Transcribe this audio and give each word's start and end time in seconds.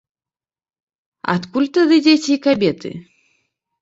А 1.31 1.37
адкуль 1.39 1.69
тады 1.79 1.95
дзеці 2.07 2.31
і 2.37 2.41
кабеты? 2.47 2.89